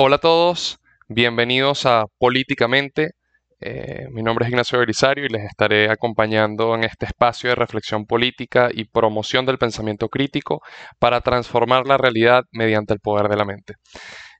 [0.00, 0.78] Hola a todos,
[1.08, 3.14] bienvenidos a Políticamente.
[3.60, 8.06] Eh, mi nombre es Ignacio Belisario y les estaré acompañando en este espacio de reflexión
[8.06, 10.62] política y promoción del pensamiento crítico
[11.00, 13.74] para transformar la realidad mediante el poder de la mente.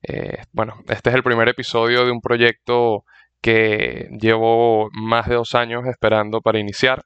[0.04, 3.02] Eh, bueno, este es el primer episodio de un proyecto
[3.40, 7.02] que llevo más de dos años esperando para iniciar.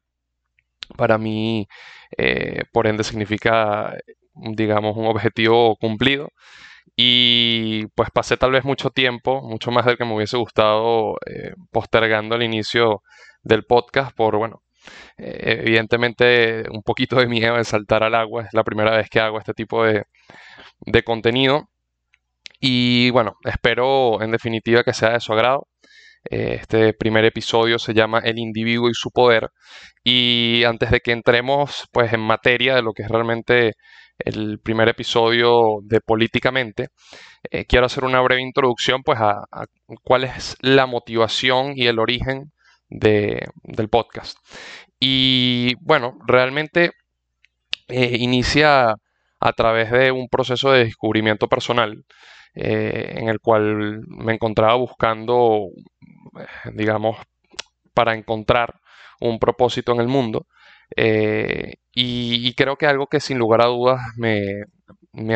[0.98, 1.66] Para mí,
[2.18, 3.96] eh, por ende, significa,
[4.34, 6.28] digamos, un objetivo cumplido.
[6.96, 11.54] Y pues pasé tal vez mucho tiempo, mucho más del que me hubiese gustado, eh,
[11.70, 13.02] postergando el inicio
[13.42, 14.62] del podcast por, bueno,
[15.18, 18.44] eh, evidentemente un poquito de miedo de saltar al agua.
[18.44, 20.04] Es la primera vez que hago este tipo de,
[20.80, 21.68] de contenido.
[22.60, 25.68] Y bueno, espero en definitiva que sea de su agrado.
[26.30, 29.50] Eh, este primer episodio se llama El individuo y su poder.
[30.04, 33.74] Y antes de que entremos pues en materia de lo que es realmente
[34.24, 36.88] el primer episodio de Políticamente,
[37.50, 39.44] eh, quiero hacer una breve introducción pues a,
[40.02, 42.52] cuál es la motivación y el origen
[42.88, 44.38] del podcast.
[45.00, 46.92] Y bueno, realmente
[47.88, 48.94] eh, inicia
[49.40, 52.04] a través de un proceso de descubrimiento personal
[52.54, 55.68] eh, en el cual me encontraba buscando,
[56.74, 57.16] digamos,
[57.94, 58.74] para encontrar
[59.20, 60.46] un propósito en el mundo.
[60.96, 64.64] Eh, y, creo que algo que sin lugar a dudas me,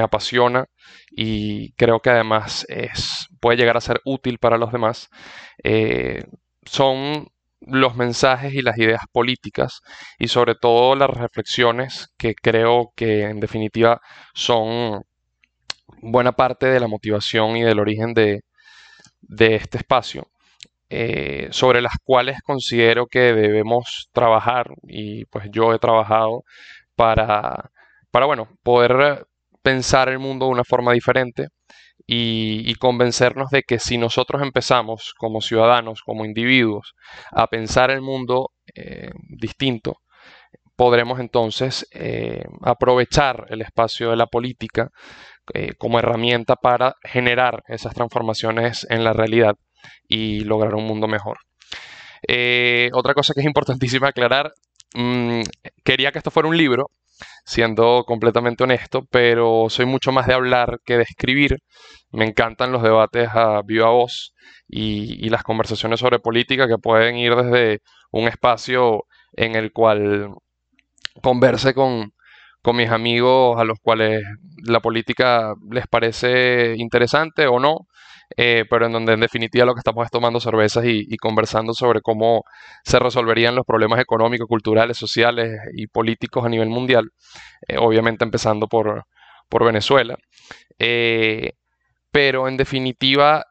[0.00, 0.66] apasiona
[1.10, 5.10] y creo que además es, puede llegar a ser útil para los demás,
[5.62, 6.24] eh,
[6.64, 7.28] son
[7.60, 9.82] los mensajes y las ideas políticas
[10.18, 14.00] y sobre todo las reflexiones que creo que en definitiva
[14.34, 15.02] son
[16.02, 18.42] buena parte de la motivación y del origen de,
[19.38, 20.28] este espacio,
[20.88, 26.44] eh, sobre las cuales considero que debemos trabajar y pues yo he trabajado
[26.94, 27.70] para,
[28.12, 29.26] para bueno, poder
[29.62, 31.48] pensar el mundo de una forma diferente
[32.06, 36.94] y, convencernos de que si nosotros empezamos como ciudadanos, como individuos,
[37.32, 39.96] a pensar el mundo eh, distinto,
[40.76, 44.90] podremos entonces eh, aprovechar el espacio de la política
[45.78, 49.56] como herramienta para generar esas transformaciones en la realidad
[50.08, 51.38] y lograr un mundo mejor.
[52.26, 54.52] Eh, otra cosa que es importantísima aclarar,
[54.94, 55.42] mm,
[55.84, 56.90] quería que esto fuera un libro,
[57.44, 61.58] siendo completamente honesto, pero soy mucho más de hablar que de escribir.
[62.10, 64.34] Me encantan los debates a viva voz
[64.68, 69.04] y, las conversaciones sobre política que pueden ir desde un espacio
[69.34, 70.30] en el cual
[71.22, 72.12] converse con,
[72.62, 74.24] con mis amigos a los cuales
[74.64, 77.86] la política les parece interesante o no,
[78.36, 82.00] eh, pero en donde en definitiva lo que estamos es tomando cervezas y, conversando sobre
[82.00, 82.42] cómo
[82.84, 87.10] se resolverían los problemas económicos, culturales, sociales y políticos a nivel mundial,
[87.68, 89.04] eh, obviamente empezando por,
[89.48, 90.16] por Venezuela.
[90.78, 91.52] Eh,
[92.10, 93.44] pero en definitiva,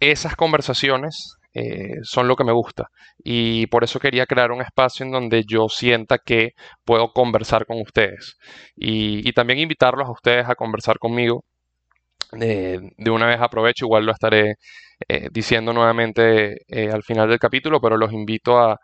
[0.00, 1.36] esas conversaciones
[2.02, 2.88] son lo que me gusta.
[3.24, 6.50] Y por eso quería crear un espacio en donde yo sienta que
[6.84, 8.36] puedo conversar con ustedes.
[8.76, 11.44] Y, también invitarlos a ustedes a conversar conmigo.
[12.40, 14.56] Eh, de una vez aprovecho, igual lo estaré
[15.08, 16.58] eh, diciendo nuevamente
[16.92, 18.78] al final del capítulo, pero los invito a,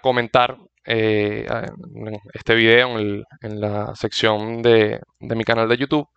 [0.00, 6.08] comentar este video en, la sección de, de, mi canal de YouTube.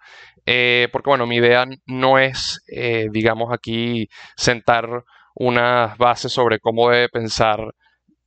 [0.46, 2.63] porque bueno, mi idea no es,
[3.12, 4.07] digamos, aquí
[4.38, 5.03] sentar
[5.35, 7.59] unas bases sobre cómo debe pensar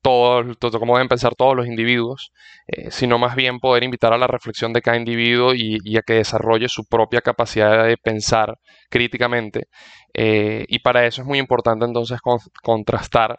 [0.03, 0.45] todo,
[0.79, 2.33] cómo deben pensar todos los individuos,
[2.67, 6.15] eh, sino más bien poder invitar a la reflexión de cada individuo y, a que
[6.15, 8.59] desarrolle su propia capacidad de pensar
[8.89, 9.69] críticamente.
[10.15, 12.21] Eh, y para eso es muy importante entonces
[12.63, 13.37] contrastar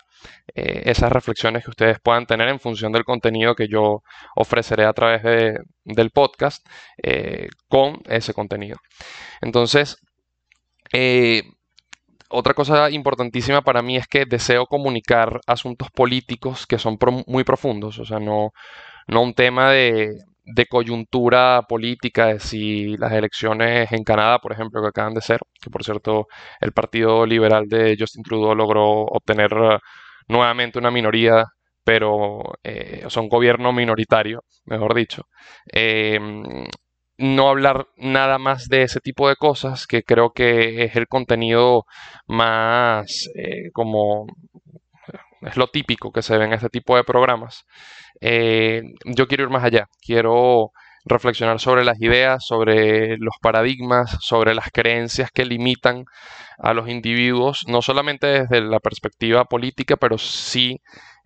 [0.56, 4.04] eh, esas reflexiones que ustedes puedan tener en función del contenido que yo
[4.36, 5.24] ofreceré a través
[5.84, 6.66] del podcast
[7.68, 8.78] con ese contenido.
[9.42, 9.98] Entonces,
[12.30, 16.98] otra cosa importantísima para mí es que deseo comunicar asuntos políticos que son
[17.28, 18.52] muy profundos, o sea, no,
[19.08, 20.16] no un tema de,
[20.70, 25.70] coyuntura política, de si las elecciones en Canadá, por ejemplo, que acaban de ser, que
[25.70, 26.28] por cierto
[26.60, 29.52] el Partido Liberal de Justin Trudeau logró obtener
[30.28, 31.46] nuevamente una minoría,
[31.84, 35.24] pero eh, un gobierno minoritario, mejor dicho.
[35.72, 36.20] Eh,
[37.20, 41.86] no hablar nada más de ese tipo de cosas, que creo que es el contenido
[42.28, 44.26] más eh, como
[45.42, 47.66] es lo típico que se ve en este tipo de programas.
[48.22, 50.72] Eh, yo quiero ir más allá, quiero
[51.06, 56.06] reflexionar sobre las ideas, sobre los paradigmas, sobre las creencias que limitan
[56.58, 60.78] a los individuos, no solamente desde la perspectiva política, pero sí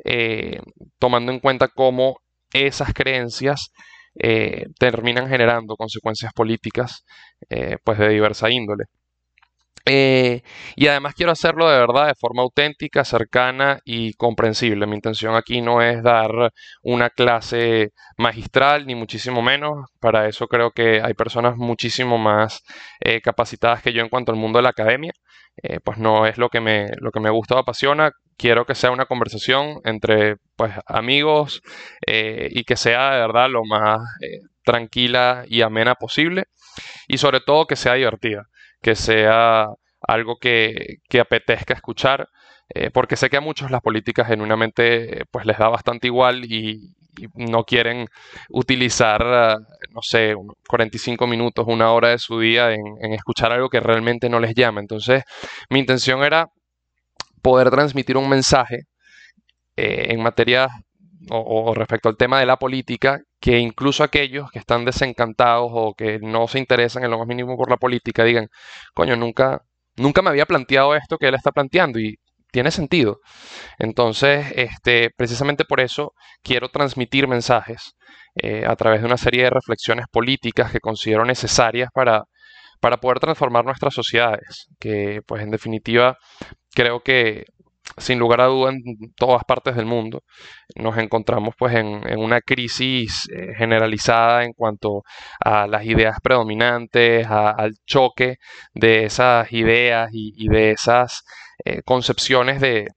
[0.05, 0.59] eh,
[0.99, 2.17] tomando en cuenta cómo
[2.51, 3.71] esas creencias
[4.15, 7.05] eh, terminan generando consecuencias políticas
[7.49, 8.85] eh, pues de diversa índole.
[9.85, 10.43] Eh,
[10.77, 14.87] y además quiero hacerlo de verdad de forma auténtica, cercana y comprensible.
[14.87, 16.29] Mi intención aquí no es dar
[16.83, 19.85] una clase magistral, ni muchísimo menos.
[19.99, 22.63] Para eso creo que hay personas muchísimo más
[23.23, 25.11] capacitadas que yo en cuanto al mundo de la academia.
[25.83, 28.11] Pues no es lo que me, lo que me gusta o apasiona.
[28.37, 31.61] Quiero que sea una conversación entre pues, amigos
[32.07, 33.99] y que sea de verdad lo más
[34.63, 36.45] tranquila y amena posible.
[37.07, 38.47] Y sobre todo que sea divertida
[38.83, 39.67] que sea
[40.01, 42.29] algo que, apetezca escuchar,
[42.69, 46.93] eh, porque sé que a muchos las políticas genuinamente pues les da bastante igual y,
[47.35, 48.07] no quieren
[48.49, 49.21] utilizar,
[49.91, 50.33] no sé,
[50.67, 54.81] 45 minutos, una hora de su día en, escuchar algo que realmente no les llama.
[54.81, 55.23] Entonces,
[55.69, 56.49] mi intención era
[57.43, 58.87] poder transmitir un mensaje
[59.75, 60.69] eh, en materia
[61.29, 66.19] o, respecto al tema de la política, que incluso aquellos que están desencantados o que
[66.19, 68.47] no se interesan en lo más mínimo por la política digan,
[68.93, 69.61] coño, nunca,
[69.95, 72.17] nunca me había planteado esto que él está planteando y
[72.51, 73.19] tiene sentido.
[73.79, 76.13] Entonces, este, precisamente por eso
[76.43, 77.93] quiero transmitir mensajes
[78.35, 82.25] eh, a través de una serie de reflexiones políticas que considero necesarias para,
[82.81, 86.17] para poder transformar nuestras sociedades, que pues en definitiva
[86.73, 87.45] creo que
[87.97, 90.23] sin lugar a duda en todas partes del mundo
[90.75, 95.03] nos encontramos pues en, una crisis eh, generalizada en cuanto
[95.39, 98.37] a las ideas predominantes, al choque
[98.73, 101.23] de esas ideas y, de esas
[101.65, 102.87] eh, concepciones de,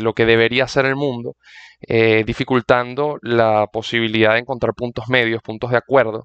[0.00, 1.34] lo que debería ser el mundo,
[1.80, 6.24] eh, dificultando la posibilidad de encontrar puntos medios, puntos de acuerdo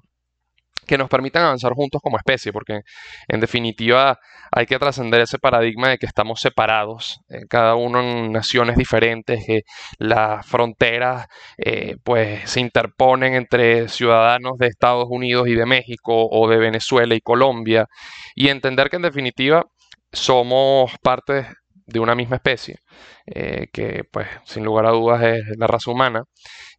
[0.84, 2.80] que nos permitan avanzar juntos como especie, porque
[3.28, 4.18] en definitiva
[4.52, 9.44] hay que trascender ese paradigma de que estamos separados, eh, cada uno en naciones diferentes,
[9.46, 9.62] que
[9.98, 11.26] las fronteras
[11.58, 17.14] eh, pues se interponen entre ciudadanos de Estados Unidos y de México o de Venezuela
[17.14, 17.86] y Colombia,
[18.34, 19.64] y entender que en definitiva
[20.12, 21.46] somos parte
[21.86, 22.78] de una misma especie,
[23.26, 26.22] eh, que pues sin lugar a dudas es la raza humana,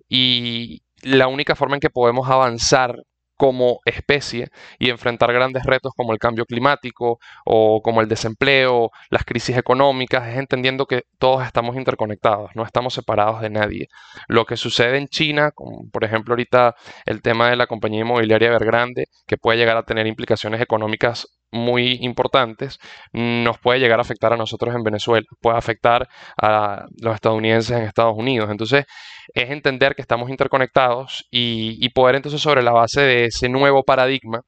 [0.10, 2.96] y la única forma en que podemos avanzar
[3.38, 4.50] como especie
[4.80, 10.28] y enfrentar grandes retos como el cambio climático o como el desempleo, las crisis económicas,
[10.28, 13.88] es entendiendo que todos estamos interconectados, no estamos separados de nadie.
[14.28, 18.50] Lo que sucede en China, como por ejemplo ahorita el tema de la compañía inmobiliaria
[18.50, 22.80] Evergrande, que puede llegar a tener implicaciones económicas muy importantes,
[23.14, 26.08] nos puede llegar a afectar a nosotros en Venezuela, puede afectar
[26.42, 28.50] a los estadounidenses en Estados Unidos.
[28.52, 28.86] Entonces,
[29.34, 34.42] es entender que estamos interconectados y, poder entonces sobre la base de ese nuevo paradigma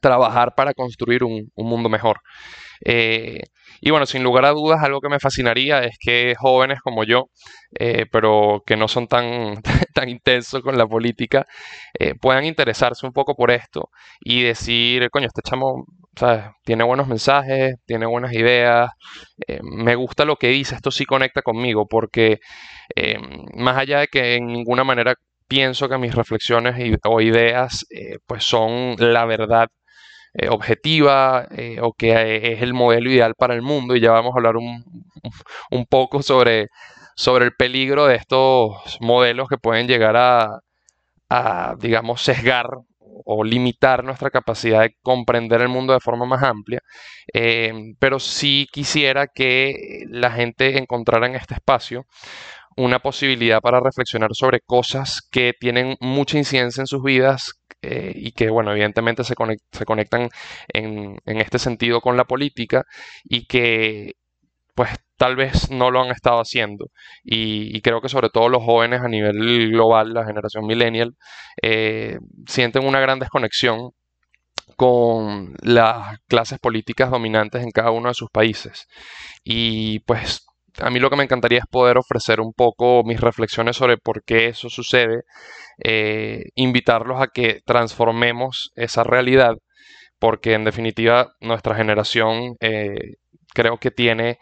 [0.00, 2.20] trabajar para construir un, mundo mejor.
[2.84, 3.42] Eh,
[3.80, 7.26] y bueno, sin lugar a dudas, algo que me fascinaría es que jóvenes como yo,
[7.78, 9.56] eh, pero que no son tan,
[9.94, 11.46] tan intensos con la política,
[11.98, 13.90] eh, puedan interesarse un poco por esto
[14.20, 15.86] y decir, coño, este chamo
[16.64, 18.90] tiene buenos mensajes, tiene buenas ideas,
[19.46, 22.40] eh, me gusta lo que dice, esto sí conecta conmigo, porque
[22.96, 23.18] eh,
[23.54, 25.14] más allá de que en ninguna manera
[25.48, 26.74] pienso que mis reflexiones
[27.04, 29.68] o ideas eh, pues son la verdad
[30.50, 31.46] objetiva
[31.80, 34.84] o que es el modelo ideal para el mundo, y ya vamos a hablar un,
[35.70, 36.68] un poco sobre,
[37.14, 40.58] sobre el peligro de estos modelos que pueden llegar a,
[41.28, 42.66] a digamos, sesgar
[43.24, 46.80] o limitar nuestra capacidad de comprender el mundo de forma más amplia,
[47.32, 52.06] eh, pero sí quisiera que la gente encontrara en este espacio
[52.76, 58.32] una posibilidad para reflexionar sobre cosas que tienen mucha incidencia en sus vidas eh, y
[58.32, 60.30] que, bueno, evidentemente se, conectan
[60.68, 62.84] en, en, este sentido con la política
[63.24, 64.14] y que
[64.74, 66.90] pues tal vez no lo han estado haciendo.
[67.22, 71.14] Y, creo que sobre todo los jóvenes a nivel global, la generación millennial,
[71.62, 73.92] eh, sienten una gran desconexión
[74.76, 78.86] con las clases políticas dominantes en cada uno de sus países.
[79.44, 80.46] Y pues
[80.80, 84.24] a mí lo que me encantaría es poder ofrecer un poco mis reflexiones sobre por
[84.24, 85.22] qué eso sucede,
[85.82, 89.56] eh, invitarlos a que transformemos esa realidad,
[90.18, 93.16] porque en definitiva nuestra generación eh,
[93.54, 94.38] creo que tiene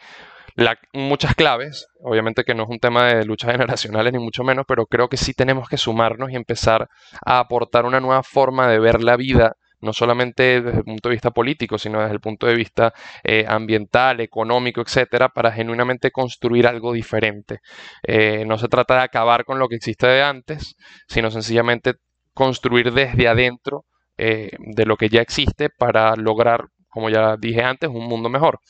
[0.92, 1.86] muchas claves.
[2.02, 5.16] Obviamente que no es un tema de luchas generacionales ni mucho menos, pero creo que
[5.16, 6.88] sí tenemos que sumarnos y empezar
[7.24, 11.14] a aportar una nueva forma de ver la vida no solamente desde el punto de
[11.14, 16.66] vista político, sino desde el punto de vista eh, ambiental, económico, etcétera, para genuinamente construir
[16.66, 17.58] algo diferente.
[18.04, 20.76] Eh, no se trata de acabar con lo que existe de antes,
[21.08, 21.94] sino sencillamente
[22.32, 23.84] construir desde adentro
[24.16, 28.60] eh, de lo que ya existe para lograr, como ya dije antes, un mundo mejor.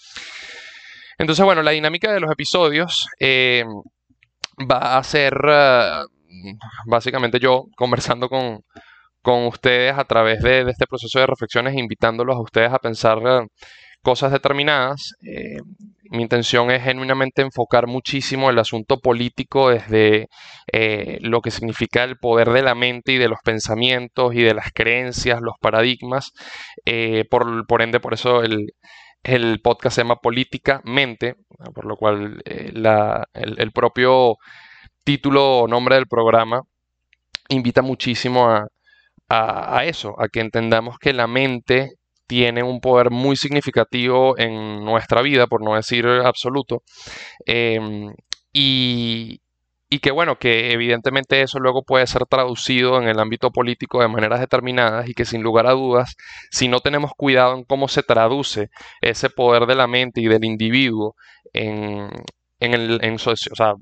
[1.19, 3.65] Entonces, bueno, la dinámica de los episodios eh,
[4.71, 6.03] va a ser eh,
[6.87, 8.63] básicamente yo conversando con,
[9.47, 13.47] ustedes a través de, este proceso de reflexiones, invitándolos a ustedes a pensar eh,
[14.03, 15.15] cosas determinadas.
[16.13, 20.29] Mi intención es genuinamente enfocar muchísimo el asunto político desde
[20.71, 24.53] eh, lo que significa el poder de la mente y de los pensamientos y de
[24.53, 26.33] las creencias, los paradigmas.
[26.85, 31.37] Eh, por, ende, por eso el, podcast se llama Política Mente,
[31.75, 34.37] por lo cual el, propio
[35.05, 36.61] título o nombre del programa
[37.49, 38.67] invita muchísimo a,
[39.31, 41.93] a, eso, a que entendamos que la mente
[42.33, 46.83] tiene un poder muy significativo en nuestra vida, por no decir absoluto.
[47.45, 48.15] Em,
[48.55, 49.43] y,
[50.01, 54.41] que bueno, que evidentemente eso luego puede ser traducido en el ámbito político de maneras
[54.41, 56.17] determinadas y que sin lugar a dudas,
[56.51, 58.71] si no tenemos cuidado en cómo se traduce
[59.03, 61.15] ese poder de la mente y del individuo
[61.53, 62.09] en,
[62.61, 62.99] el,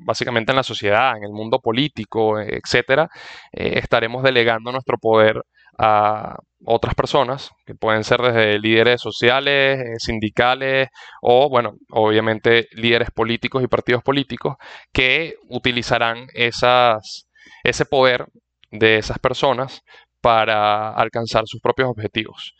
[0.04, 3.08] básicamente en la sociedad, en el mundo político, etcétera,
[3.52, 5.44] eh, estaremos delegando nuestro poder
[5.80, 10.88] a otras personas, que pueden ser desde líderes sociales, eh, sindicales
[11.22, 14.56] o, bueno, obviamente líderes políticos y partidos políticos,
[14.92, 17.28] que utilizarán esas,
[17.64, 18.26] ese poder
[18.70, 19.82] de esas personas
[20.20, 22.54] para alcanzar sus propios objetivos.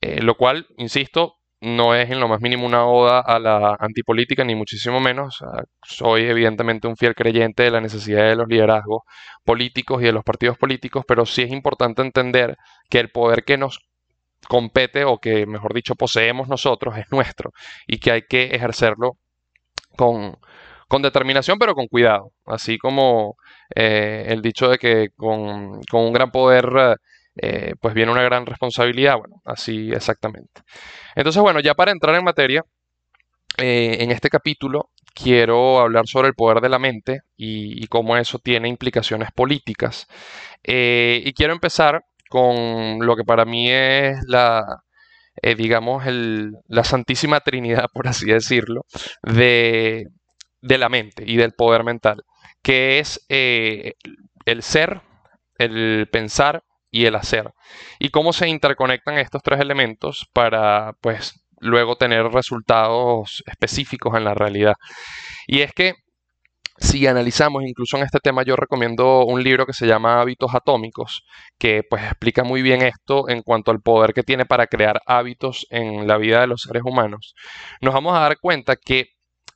[0.00, 4.44] Eh, lo cual, insisto, no es en lo más mínimo una oda a la antipolítica,
[4.44, 5.38] ni muchísimo menos.
[5.82, 9.02] soy evidentemente un fiel creyente de la necesidad de los liderazgos
[9.44, 12.56] políticos y de los partidos políticos, pero sí es importante entender
[12.90, 13.80] que el poder que nos
[14.48, 17.52] compete o que, mejor dicho, poseemos nosotros es nuestro
[17.86, 19.18] y que hay que ejercerlo
[19.96, 20.36] con,
[21.02, 22.32] determinación, pero con cuidado.
[22.46, 23.36] Así como
[23.74, 26.66] eh, el dicho de que con, un gran poder...
[26.78, 26.96] Eh,
[27.80, 30.62] pues viene una gran responsabilidad, bueno, así exactamente.
[31.14, 32.64] Entonces, bueno, ya para entrar en materia,
[33.56, 38.40] eh, en este capítulo quiero hablar sobre el poder de la mente y, cómo eso
[38.40, 40.06] tiene implicaciones políticas.
[40.64, 44.82] Eh, y quiero empezar con lo que para mí es la,
[45.56, 46.04] digamos,
[46.66, 48.82] la santísima trinidad, por así decirlo,
[49.22, 50.08] de,
[50.60, 52.22] de, la mente y del poder mental,
[52.62, 55.00] que es el ser,
[55.58, 56.64] el pensar
[56.94, 57.50] y el hacer.
[57.98, 64.34] Y cómo se interconectan estos tres elementos para, pues, luego tener resultados específicos en la
[64.34, 64.74] realidad.
[65.48, 65.94] Y es que
[66.78, 71.24] si analizamos incluso en este tema, yo recomiendo un libro que se llama Hábitos Atómicos,
[71.58, 75.66] que pues explica muy bien esto en cuanto al poder que tiene para crear hábitos
[75.70, 77.34] en la vida de los seres humanos.
[77.80, 79.06] Nos vamos a dar cuenta que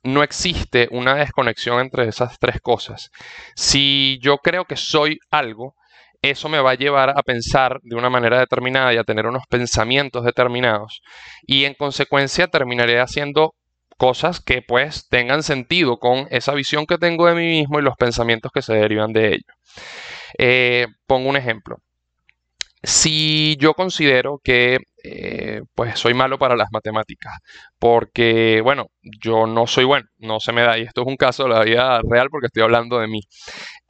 [0.03, 3.11] no existe una desconexión entre esas tres cosas.
[3.55, 5.75] Si yo creo que soy algo,
[6.21, 9.43] eso me va a llevar a pensar de una manera determinada y a tener unos
[9.49, 11.01] pensamientos determinados.
[11.43, 13.53] Y en consecuencia terminaré haciendo
[13.97, 17.95] cosas que pues tengan sentido con esa visión que tengo de mí mismo y los
[17.97, 19.53] pensamientos que se derivan de ello.
[20.37, 21.77] Eh, pongo un ejemplo.
[22.83, 27.33] Si yo considero que eh, pues soy malo para las matemáticas,
[27.79, 31.43] porque, bueno, yo no soy bueno, no se me da, y esto es un caso
[31.43, 33.21] de la vida real porque estoy hablando de mí.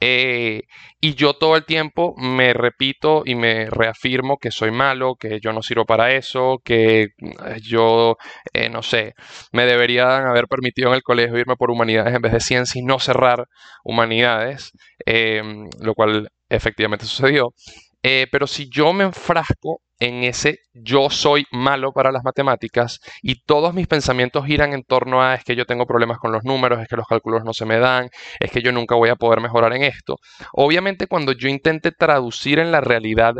[0.00, 0.62] Eh,
[1.00, 5.52] y yo todo el tiempo me repito y me reafirmo que soy malo, que yo
[5.52, 8.16] no sirvo para eso, que eh, yo,
[8.70, 9.14] no sé,
[9.52, 12.84] me deberían haber permitido en el colegio irme por humanidades en vez de ciencia y
[12.84, 13.46] no cerrar
[13.84, 14.72] humanidades,
[15.80, 17.52] lo cual efectivamente sucedió.
[18.30, 23.74] pero si yo me enfrasco en ese yo soy malo para las matemáticas y todos
[23.74, 26.88] mis pensamientos giran en torno a es que yo tengo problemas con los números, es
[26.88, 28.08] que los cálculos no se me dan,
[28.40, 30.16] es que yo nunca voy a poder mejorar en esto.
[30.54, 33.34] Obviamente cuando yo intente traducir en la realidad,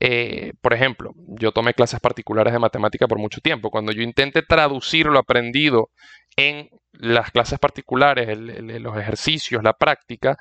[0.00, 4.42] eh, por ejemplo, yo tomé clases particulares de matemática por mucho tiempo, cuando yo intente
[4.42, 5.90] traducir lo aprendido
[6.36, 10.36] en las clases particulares, los ejercicios, la práctica,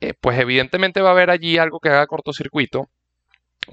[0.00, 2.88] eh, pues evidentemente va a haber allí algo que haga cortocircuito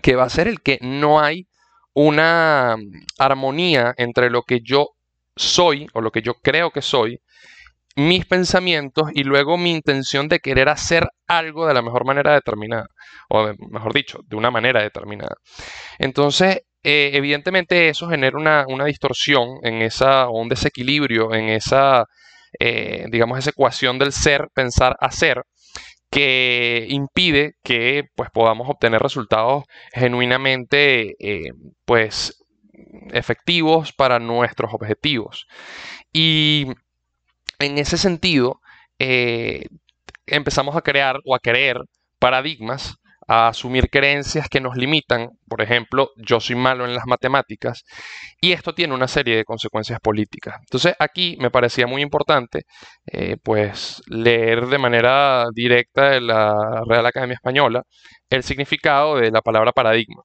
[0.01, 1.47] que va a ser el que no hay
[1.93, 2.75] una
[3.19, 4.89] armonía entre lo que yo
[5.35, 7.19] soy o lo que yo creo que soy,
[7.95, 12.88] mis pensamientos y luego mi intención de querer hacer algo de la mejor manera determinada,
[13.29, 15.35] o mejor dicho, de una manera determinada.
[16.00, 22.05] Entonces, eh, evidentemente eso genera una, distorsión en esa, o un desequilibrio en esa,
[22.59, 25.43] eh, digamos, esa ecuación del ser, pensar, hacer,
[26.13, 31.53] que impide que pues, podamos obtener resultados genuinamente eh,
[31.86, 32.46] pues,
[33.12, 35.48] efectivos para nuestros objetivos.
[36.13, 36.67] Y
[37.58, 38.62] en ese sentido,
[39.00, 39.65] eh,
[40.27, 41.79] empezamos a crear o a creer
[42.20, 47.84] paradigmas a asumir creencias que nos limitan, por ejemplo, yo soy malo en las matemáticas,
[48.42, 50.56] y esto tiene una serie de consecuencias políticas.
[50.62, 52.63] Entonces aquí me parecía muy importante,
[53.06, 57.84] eh, pues, leer de manera directa de la Real Academia Española
[58.30, 60.24] el significado de la palabra paradigma.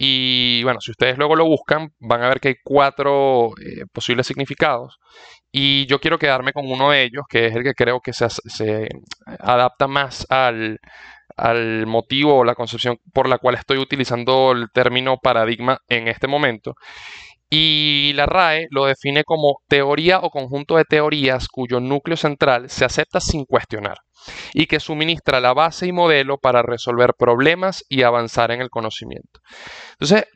[0.00, 4.26] Y bueno, si ustedes luego lo buscan, van a ver que hay cuatro eh, posibles
[4.28, 4.98] significados.
[5.50, 8.28] Y yo quiero quedarme con uno de ellos, que es el que creo que se,
[8.30, 8.88] se
[9.40, 10.78] adapta más al,
[11.38, 16.26] al motivo o la concepción por la cual estoy utilizando el término paradigma en este
[16.26, 16.74] momento.
[17.50, 22.84] Y la RAE lo define como teoría o conjunto de teorías cuyo núcleo central se
[22.84, 23.98] acepta sin cuestionar
[24.52, 29.40] y que suministra la base y modelo para resolver problemas y avanzar en el conocimiento.
[29.92, 30.26] Entonces,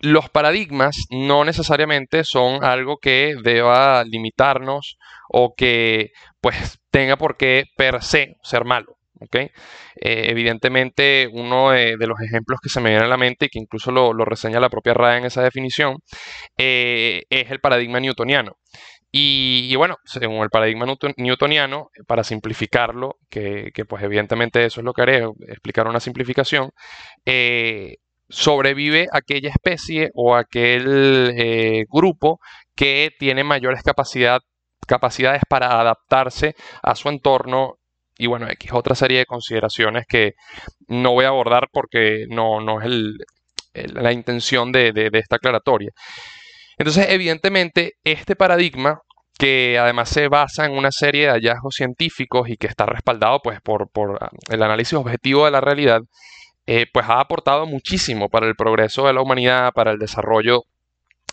[0.00, 4.96] los paradigmas no necesariamente son algo que deba limitarnos
[5.28, 6.10] o que
[6.40, 8.97] pues tenga por qué per se ser malo.
[9.20, 9.50] ¿Okay?
[9.96, 13.58] Eh, evidentemente, uno de, los ejemplos que se me viene a la mente y que
[13.58, 15.98] incluso lo, reseña la propia RAE en esa definición
[16.56, 18.56] eh, es el paradigma newtoniano.
[19.10, 25.02] Y, bueno, según el paradigma newtoniano, para simplificarlo, que, pues evidentemente eso es lo que
[25.02, 26.70] haré, explicar una simplificación,
[27.24, 27.96] eh,
[28.28, 32.40] sobrevive aquella especie o aquel grupo
[32.76, 34.40] que tiene mayores capacidad,
[34.86, 37.77] capacidades para adaptarse a su entorno
[38.18, 40.34] y bueno, X otra serie de consideraciones que
[40.88, 42.90] no voy a abordar porque no, no es
[43.92, 45.92] la intención de, esta aclaratoria.
[46.76, 49.00] Entonces, evidentemente, este paradigma
[49.38, 53.60] que además se basa en una serie de hallazgos científicos y que está respaldado pues,
[53.60, 53.88] por,
[54.20, 56.00] ah, el análisis objetivo de la realidad,
[56.66, 60.64] eh, pues ha aportado muchísimo para el progreso de la humanidad, para el desarrollo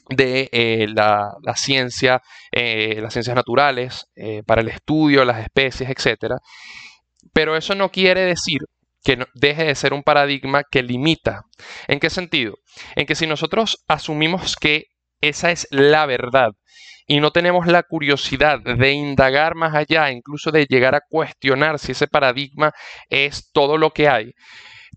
[0.09, 2.21] de eh, la, ciencia,
[2.51, 6.35] eh, las ciencias naturales, eh, para el estudio las especies, etc.
[7.33, 8.59] Pero eso no quiere decir
[9.03, 11.43] que deje de ser un paradigma que limita.
[11.87, 12.55] ¿En qué sentido?
[12.95, 14.85] En que si nosotros asumimos que
[15.21, 16.51] esa es la verdad
[17.07, 21.91] y no tenemos la curiosidad de indagar más allá, incluso de llegar a cuestionar si
[21.91, 22.71] ese paradigma
[23.09, 24.33] es todo lo que hay,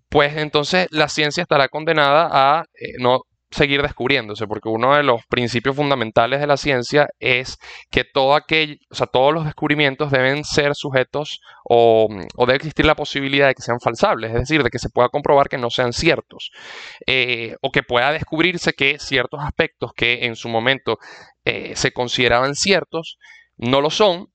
[0.09, 2.65] pues entonces la ciencia estará condenada a
[2.99, 3.21] no
[3.51, 7.57] seguir descubriéndose, porque uno de los principios fundamentales de la ciencia es
[7.89, 12.07] que todo o sea, todos los descubrimientos deben ser sujetos o,
[12.39, 15.49] debe existir la posibilidad de que sean falsables, es decir, de que se pueda comprobar
[15.49, 16.51] que no sean ciertos,
[17.07, 20.99] eh, o que pueda descubrirse que ciertos aspectos que en su momento
[21.45, 23.17] eh, se consideraban ciertos
[23.57, 24.29] no lo son,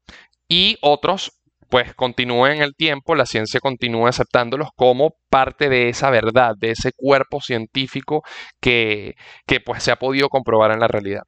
[0.49, 1.33] y otros
[1.69, 6.71] pues continúe en el tiempo, la ciencia continúa aceptándolos como parte de esa verdad, de
[6.73, 8.23] ese cuerpo científico
[8.61, 9.15] que,
[9.65, 11.23] pues se ha podido comprobar en la realidad.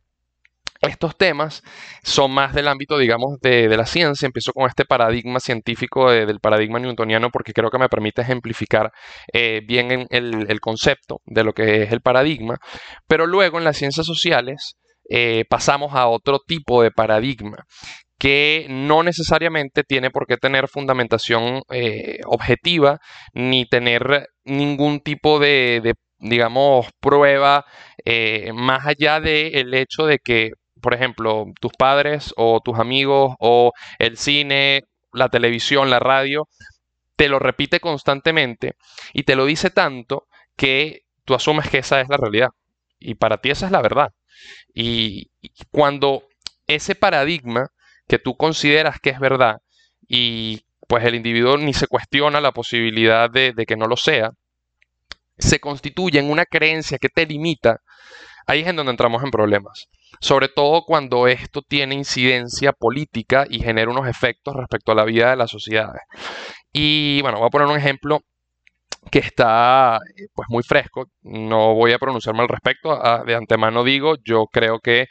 [0.83, 1.63] Estos temas
[2.03, 4.27] son más del ámbito, digamos, de, la ciencia.
[4.27, 8.93] Empiezo con este paradigma científico del paradigma newtoniano porque creo que me permite ejemplificar
[9.33, 12.59] eh, bien el, concepto de lo que es el paradigma.
[13.09, 14.77] Pero luego en las ciencias sociales
[15.09, 17.65] eh, pasamos a otro tipo de paradigma
[18.19, 22.99] que no necesariamente tiene por qué tener fundamentación eh, objetiva
[23.35, 27.67] ni tener ningún tipo de, digamos, prueba
[28.05, 33.73] eh, más allá del hecho de que, por ejemplo, tus padres o tus amigos o
[33.99, 36.49] el cine, la televisión, la radio,
[37.17, 38.77] te lo repite constantemente
[39.13, 40.27] y te lo dice tanto
[40.57, 42.49] que tú asumes que esa es la realidad.
[42.99, 44.11] Y para ti esa es la verdad.
[44.75, 45.31] y
[45.71, 46.25] cuando
[46.67, 47.71] ese paradigma
[48.09, 49.59] que tú consideras que es verdad
[50.09, 54.31] y pues el individuo ni se cuestiona la posibilidad de, que no lo sea,
[55.37, 57.81] se constituye en una creencia que te limita,
[58.47, 59.87] ahí es en donde entramos en problemas.
[60.21, 65.31] Sobre todo cuando esto tiene incidencia política y genera unos efectos respecto a la vida
[65.31, 66.03] de las sociedades.
[66.73, 68.21] Y bueno, voy a poner un ejemplo
[69.11, 71.07] que está eh, pues muy fresco.
[71.23, 72.93] No voy a pronunciarme al respecto.
[72.93, 75.07] Ah, de antemano digo, yo creo que eh,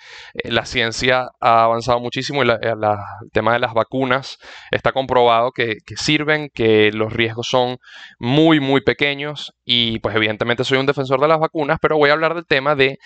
[0.52, 4.38] la ciencia ha avanzado muchísimo y eh, el tema de las vacunas
[4.72, 7.78] está comprobado que, sirven, que los riesgos son
[8.20, 12.14] muy, muy pequeños y pues evidentemente soy un defensor de las vacunas, pero voy a
[12.14, 12.98] hablar del tema de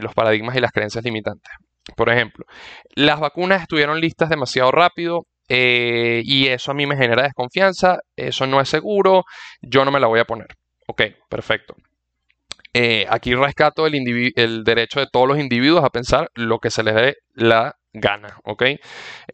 [0.00, 1.52] los paradigmas y las creencias limitantes.
[1.96, 2.44] Por ejemplo,
[2.94, 8.46] las vacunas estuvieron listas demasiado rápido, eh, y eso a mí me genera desconfianza, eso
[8.46, 9.24] no es seguro,
[9.62, 10.48] yo no me la voy a poner.
[10.86, 11.74] Ok, perfecto.
[12.74, 16.94] Eh, aquí rescato el, derecho de todos los individuos a pensar lo que se les
[16.94, 18.62] dé la gana, ¿ok?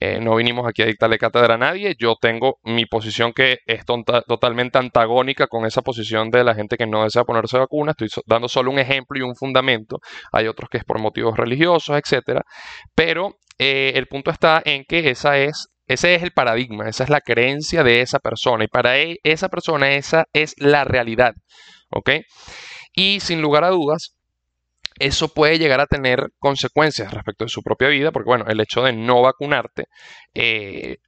[0.00, 3.84] Eh, no vinimos aquí a dictarle cátedra a nadie, yo tengo mi posición que es
[3.84, 8.48] totalmente antagónica con esa posición de la gente que no desea ponerse vacuna, estoy dando
[8.48, 9.98] solo un ejemplo y un fundamento,
[10.32, 12.42] hay otros que es por motivos religiosos, etcétera,
[12.94, 17.20] pero el punto está en que esa es ese es el paradigma, esa es la
[17.20, 21.34] creencia de esa persona y para e, esa persona esa es la realidad.
[21.90, 22.10] ¿Ok?
[22.94, 24.16] Y sin lugar a dudas,
[24.98, 28.82] eso puede llegar a tener consecuencias respecto de su propia vida, porque bueno, el hecho
[28.82, 29.86] de no vacunarte,
[30.34, 30.98] eh,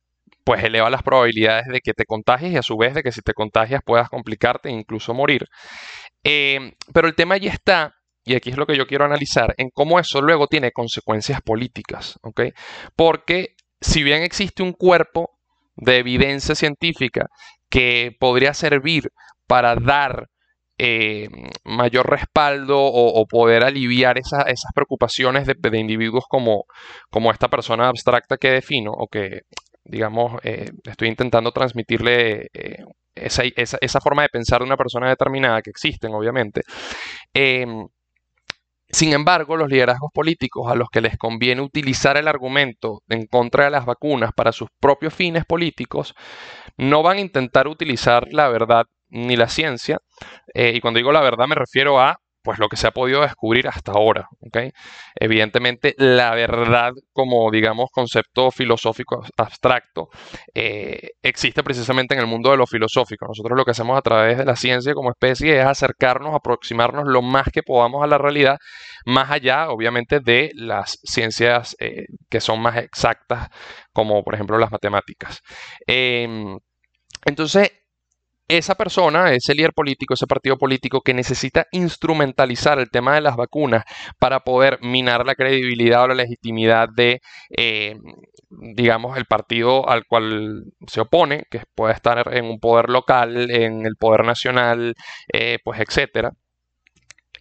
[0.44, 3.20] pues eleva las probabilidades de que te contagies y a su vez de que si
[3.20, 5.46] te contagias puedas complicarte e incluso morir.
[6.24, 9.70] Eh, pero el tema allí está, y aquí es lo que yo quiero analizar, en
[9.70, 12.42] cómo eso luego tiene consecuencias políticas, ¿ok?
[12.94, 15.30] Porque si bien existe un cuerpo
[15.76, 17.26] de evidencia científica
[17.68, 19.10] que podría servir
[19.46, 20.28] para dar
[20.78, 21.28] eh,
[21.64, 26.64] mayor respaldo o, poder aliviar esas preocupaciones de, individuos como,
[27.10, 29.42] como, esta persona abstracta que defino o que,
[29.84, 32.84] digamos, eh, estoy intentando transmitirle eh,
[33.14, 36.60] esa, forma de pensar de una persona determinada que existen, obviamente.
[38.96, 43.64] Sin embargo, los liderazgos políticos a los que les conviene utilizar el argumento en contra
[43.64, 46.14] de las vacunas para sus propios fines políticos,
[46.78, 49.98] no van a intentar utilizar la verdad ni la ciencia.
[50.54, 53.22] Eh, y cuando digo la verdad me refiero a pues lo que se ha podido
[53.22, 54.28] descubrir hasta ahora.
[55.16, 60.11] Evidentemente, la verdad como, digamos, concepto filosófico abstracto
[60.54, 63.26] eh, existe precisamente en el mundo de lo filosófico.
[63.26, 67.20] Nosotros lo que hacemos a través de la ciencia como especie es acercarnos, aproximarnos lo
[67.20, 68.59] más que podamos a la realidad,
[69.06, 73.48] más allá, obviamente, de las ciencias eh, que son más exactas,
[73.92, 75.40] como por ejemplo las matemáticas.
[75.85, 76.56] Em,
[77.24, 77.72] entonces,
[78.48, 83.37] esa persona, ese líder político, ese partido político que necesita instrumentalizar el tema de las
[83.37, 83.85] vacunas
[84.18, 87.20] para poder minar la credibilidad o la legitimidad de,
[87.56, 87.96] eh,
[88.50, 93.85] digamos, el partido al cual se opone, que puede estar en un poder local, en
[93.87, 94.94] el poder nacional,
[95.32, 96.32] eh, pues etcétera,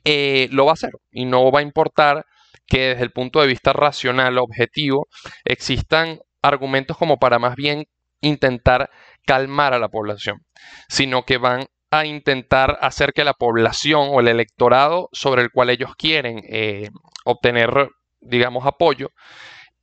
[0.04, 0.92] eh, lo va a hacer.
[1.12, 2.26] Y no va a importar
[2.68, 5.08] que desde el punto de vista racional, objetivo,
[5.46, 7.86] existan argumentos como para más bien
[8.22, 8.90] intentar
[9.26, 10.40] calmar a la población,
[10.88, 15.70] sino que van a intentar hacer que la población o el electorado sobre el cual
[15.70, 16.90] ellos quieren eh,
[17.26, 19.10] obtener, digamos, apoyo,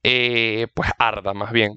[0.02, 1.72] eh, pues arda más bien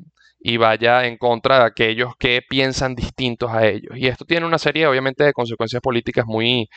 [0.47, 3.97] y vaya en contra de aquellos que piensan distintos a ellos.
[3.97, 6.69] Y esto tiene una serie, obviamente, de consecuencias políticas muy,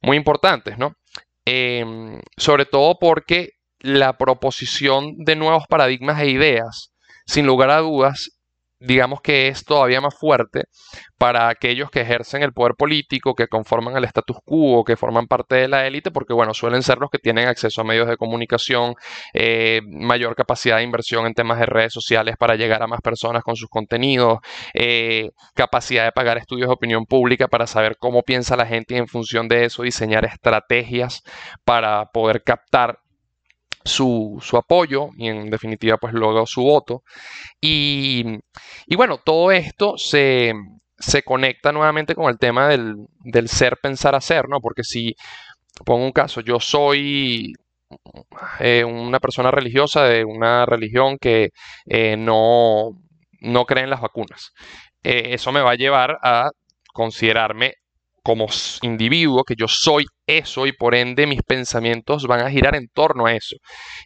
[0.00, 0.94] muy importantes, ¿no?
[1.44, 6.92] Em, sobre todo porque la proposición de nuevos paradigmas e ideas,
[7.26, 8.30] sin lugar a dudas,
[8.84, 10.64] digamos que es todavía más fuerte
[11.18, 15.56] para aquellos que ejercen el poder político, que conforman el status quo, que forman parte
[15.56, 18.94] de la élite, porque bueno, suelen ser los que tienen acceso a medios de comunicación,
[19.32, 23.42] eh, mayor capacidad de inversión en temas de redes sociales para llegar a más personas
[23.42, 24.38] con sus contenidos,
[24.74, 28.98] eh, capacidad de pagar estudios de opinión pública para saber cómo piensa la gente y
[28.98, 31.22] en función de eso diseñar estrategias
[31.64, 32.98] para poder captar
[33.84, 37.02] su, apoyo y en definitiva pues luego su voto.
[37.60, 38.24] Y,
[38.96, 40.52] bueno, todo esto se,
[41.24, 44.60] conecta nuevamente con el tema del, ser, pensar, hacer, ¿no?
[44.60, 45.14] Porque si,
[45.84, 47.52] pongo un caso, yo soy
[48.60, 51.50] eh, una persona religiosa de una religión que
[51.86, 52.90] eh, no,
[53.40, 54.52] no cree en las vacunas.
[55.02, 56.50] Eh, eso me va a llevar a
[56.92, 57.74] considerarme
[58.24, 58.46] como
[58.80, 63.26] individuo, que yo soy eso y por ende mis pensamientos van a girar en torno
[63.26, 63.56] a eso.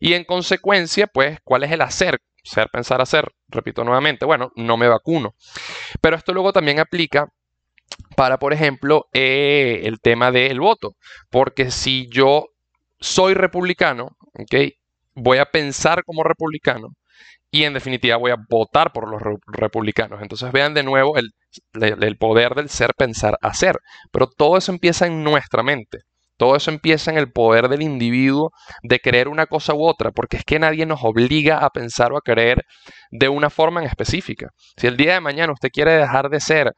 [0.01, 2.19] Y en consecuencia, pues, ¿cuál es el hacer?
[2.43, 3.31] Ser, pensar, hacer.
[3.47, 5.35] Repito nuevamente, bueno, no me vacuno.
[6.01, 7.29] Pero esto luego también aplica
[8.17, 10.97] para, por ejemplo, eh, el tema del voto.
[11.31, 12.47] Porque si yo
[12.99, 14.73] soy republicano, ¿ok?
[15.15, 16.89] Voy a pensar como republicano
[17.51, 20.21] y en definitiva voy a votar por los republicanos.
[20.23, 23.79] Entonces vean de nuevo el, poder del ser, pensar, hacer.
[24.13, 26.01] Pero todo eso empieza en nuestra mente.
[26.37, 28.53] Todo eso empieza en el poder del individuo
[28.83, 32.17] de creer una cosa u otra, porque es que nadie nos obliga a pensar o
[32.19, 32.65] a creer
[33.11, 34.51] de una forma en específica.
[34.77, 36.73] Si el día de mañana usted quiere dejar de ser,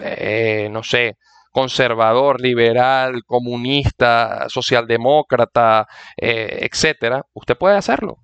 [0.00, 1.16] eh, no sé,
[1.50, 8.23] conservador, liberal, comunista, socialdemócrata, eh, etcétera, usted puede hacerlo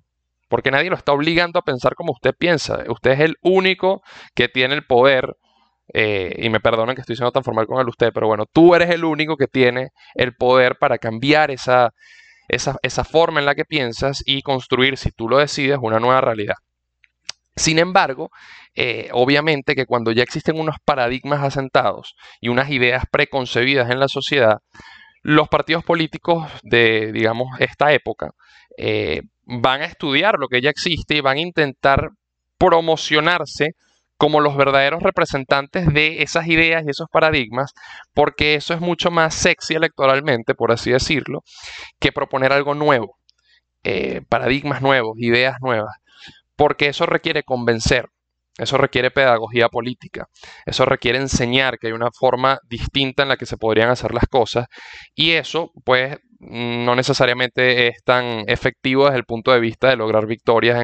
[0.51, 2.83] porque nadie lo está obligando a pensar como usted piensa.
[2.89, 4.03] Usted es el único
[4.35, 5.37] que tiene el poder,
[5.93, 8.75] eh, y me perdonan que estoy siendo tan formal con el usted, pero bueno, tú
[8.75, 11.91] eres el único que tiene el poder para cambiar esa,
[12.49, 16.55] esa, forma en la que piensas y construir, si tú lo decides, una nueva realidad.
[17.55, 18.29] Sin embargo,
[18.75, 24.09] eh, obviamente que cuando ya existen unos paradigmas asentados y unas ideas preconcebidas en la
[24.09, 24.59] sociedad,
[25.23, 28.31] los partidos políticos de, digamos, esta época
[28.77, 32.09] eh, van a estudiar lo que ya existe y van a intentar
[32.57, 33.71] promocionarse
[34.21, 37.71] como los verdaderos representantes de esas ideas y esos paradigmas,
[38.13, 41.41] porque eso es mucho más sexy electoralmente, por así decirlo,
[41.99, 43.17] que proponer algo nuevo,
[43.83, 45.95] eh, paradigmas nuevos, ideas nuevas,
[46.55, 48.09] porque eso requiere convencer,
[48.59, 50.27] eso requiere pedagogía política,
[50.67, 54.27] eso requiere enseñar que hay una forma distinta en la que se podrían hacer las
[54.27, 54.67] cosas
[55.15, 60.25] y eso pues no necesariamente es tan efectivo desde el punto de vista de lograr
[60.25, 60.83] victorias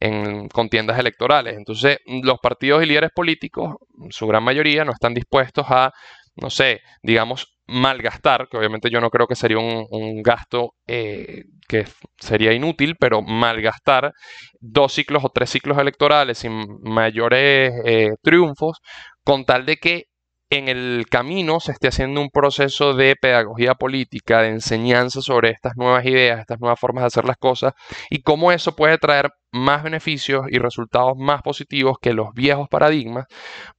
[0.00, 1.56] en, contiendas electorales.
[1.56, 3.74] Entonces, los partidos y líderes políticos,
[4.10, 5.92] su gran mayoría, no están dispuestos a,
[6.36, 11.86] no sé, digamos, malgastar, que obviamente yo no creo que sería un, gasto eh, que
[12.18, 14.12] sería inútil, pero malgastar
[14.60, 18.78] dos ciclos o tres ciclos electorales sin mayores eh, triunfos,
[19.24, 20.04] con tal de que
[20.50, 25.76] en el camino se esté haciendo un proceso de pedagogía política, de enseñanza sobre estas
[25.76, 27.72] nuevas ideas, estas nuevas formas de hacer las cosas
[28.10, 33.26] y cómo eso puede traer más beneficios y resultados más positivos que los viejos paradigmas,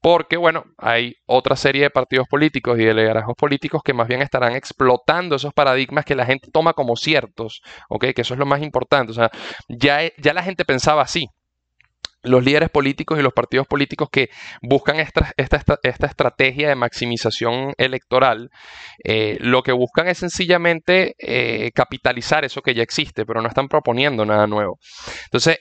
[0.01, 4.21] porque bueno, hay otra serie de partidos políticos y de liderazgos políticos que más bien
[4.21, 8.07] estarán explotando esos paradigmas que la gente toma como ciertos, ¿ok?
[8.15, 9.29] Que eso es lo más importante, o sea,
[9.69, 11.27] ya, ya la gente pensaba así,
[12.23, 14.29] los líderes políticos y los partidos políticos que
[14.61, 18.49] buscan esta, estrategia de maximización electoral,
[19.03, 23.67] eh, lo que buscan es sencillamente eh, capitalizar eso que ya existe, pero no están
[23.67, 24.79] proponiendo nada nuevo.
[25.25, 25.57] Entonces,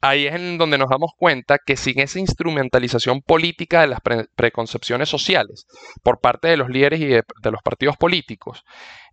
[0.00, 4.00] ahí es en donde nos damos cuenta que sin esa instrumentalización política de las
[4.34, 5.66] preconcepciones sociales
[6.02, 8.64] por parte de los líderes y de, los partidos políticos,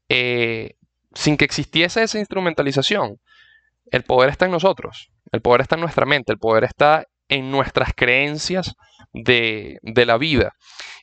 [0.10, 0.76] eh,
[1.14, 3.20] sin que existiese esa instrumentalización,
[3.92, 7.52] el poder está en nosotros, el poder está en nuestra mente, el poder está en
[7.52, 8.76] nuestras creencias
[9.14, 10.54] de, la vida.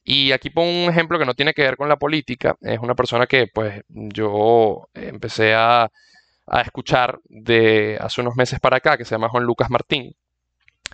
[0.05, 2.57] Y aquí pongo un ejemplo que no tiene que ver con la política.
[2.61, 5.89] Es una persona que pues yo empecé a,
[6.47, 10.13] a escuchar de hace unos meses para acá, que se llama Juan Lucas Martín.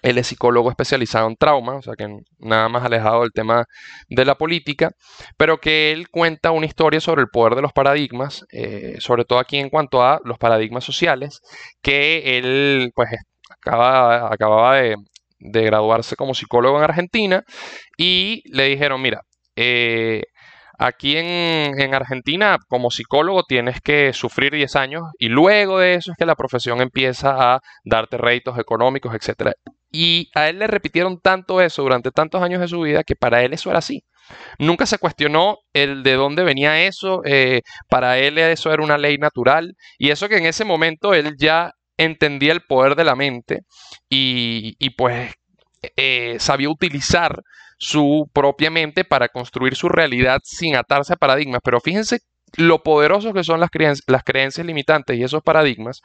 [0.03, 2.09] Él es psicólogo especializado en trauma, o sea que
[2.39, 3.65] nada más alejado del tema
[4.09, 4.91] de la política,
[5.37, 9.39] pero que él cuenta una historia sobre el poder de los paradigmas, eh, sobre todo
[9.39, 11.41] aquí en cuanto a los paradigmas sociales,
[11.83, 13.11] que él pues
[13.51, 14.97] acaba, acababa de,
[15.41, 17.45] graduarse como psicólogo en Argentina
[17.97, 19.23] y le dijeron, mira,
[19.57, 20.23] eh,
[20.81, 26.13] Aquí en, en, Argentina, como psicólogo, tienes que sufrir 10 años y luego de eso
[26.13, 29.55] es que la profesión empieza a darte réditos económicos, etc.
[29.91, 33.43] Y a él le repitieron tanto eso durante tantos años de su vida que para
[33.43, 34.05] él eso era así.
[34.59, 39.17] Nunca se cuestionó el de dónde venía eso, eh, para él eso era una ley
[39.17, 43.61] natural y eso que en ese momento él ya entendía el poder de la mente
[44.09, 45.33] y, pues
[45.97, 47.43] eh, sabía utilizar
[47.79, 51.61] su propia mente para construir su realidad sin atarse a paradigmas.
[51.65, 52.21] Pero fíjense
[52.57, 53.71] lo poderosos que son las,
[54.07, 56.01] las creencias limitantes y esos paradigmas,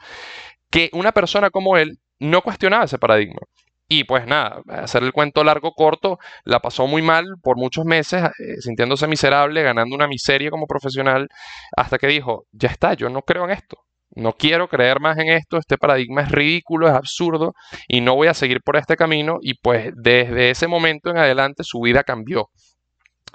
[0.70, 3.40] que una persona como él no cuestionaba ese paradigma.
[3.88, 8.24] Y pues nada, hacer el cuento largo corto, la pasó muy mal por muchos meses,
[8.24, 11.28] eh, sintiéndose miserable, ganando una miseria como profesional,
[11.76, 13.76] hasta que dijo, ya está, yo no creo en esto,
[14.16, 17.52] no quiero creer más en esto, este paradigma es ridículo, es absurdo
[17.86, 21.62] y no voy a seguir por este camino y pues desde ese momento en adelante
[21.64, 22.48] su vida cambió